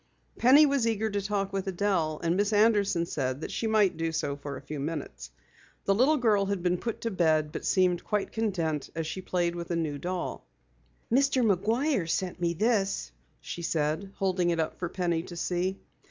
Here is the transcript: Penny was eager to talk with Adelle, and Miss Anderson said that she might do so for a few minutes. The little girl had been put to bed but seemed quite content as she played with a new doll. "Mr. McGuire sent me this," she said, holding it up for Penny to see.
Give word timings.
Penny 0.39 0.65
was 0.65 0.87
eager 0.87 1.11
to 1.11 1.21
talk 1.21 1.53
with 1.53 1.67
Adelle, 1.67 2.19
and 2.23 2.35
Miss 2.35 2.51
Anderson 2.53 3.05
said 3.05 3.41
that 3.41 3.51
she 3.51 3.67
might 3.67 3.97
do 3.97 4.11
so 4.11 4.35
for 4.35 4.57
a 4.57 4.61
few 4.63 4.79
minutes. 4.79 5.29
The 5.85 5.93
little 5.93 6.17
girl 6.17 6.47
had 6.47 6.63
been 6.63 6.79
put 6.79 7.01
to 7.01 7.11
bed 7.11 7.51
but 7.51 7.65
seemed 7.65 8.03
quite 8.03 8.31
content 8.31 8.89
as 8.95 9.05
she 9.05 9.21
played 9.21 9.53
with 9.53 9.69
a 9.69 9.75
new 9.75 9.99
doll. 9.99 10.43
"Mr. 11.13 11.43
McGuire 11.45 12.09
sent 12.09 12.41
me 12.41 12.55
this," 12.55 13.11
she 13.41 13.61
said, 13.61 14.11
holding 14.15 14.49
it 14.49 14.59
up 14.59 14.79
for 14.79 14.89
Penny 14.89 15.21
to 15.21 15.37
see. 15.37 15.79